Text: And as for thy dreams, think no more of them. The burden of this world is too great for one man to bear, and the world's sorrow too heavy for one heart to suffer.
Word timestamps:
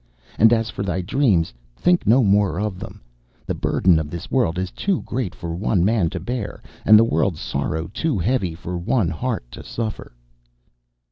And 0.39 0.51
as 0.51 0.71
for 0.71 0.81
thy 0.81 1.01
dreams, 1.01 1.53
think 1.75 2.07
no 2.07 2.23
more 2.23 2.59
of 2.59 2.79
them. 2.79 3.01
The 3.45 3.53
burden 3.53 3.99
of 3.99 4.09
this 4.09 4.31
world 4.31 4.57
is 4.57 4.71
too 4.71 5.03
great 5.03 5.35
for 5.35 5.53
one 5.55 5.85
man 5.85 6.09
to 6.09 6.19
bear, 6.19 6.63
and 6.85 6.97
the 6.97 7.03
world's 7.03 7.39
sorrow 7.39 7.87
too 7.93 8.17
heavy 8.17 8.55
for 8.55 8.79
one 8.79 9.09
heart 9.11 9.43
to 9.51 9.63
suffer. 9.63 10.15